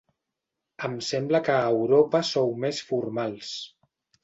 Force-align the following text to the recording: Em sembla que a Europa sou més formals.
Em 0.89 0.95
sembla 1.07 1.41
que 1.49 1.53
a 1.65 1.69
Europa 1.75 2.23
sou 2.33 2.51
més 2.65 2.83
formals. 2.91 3.55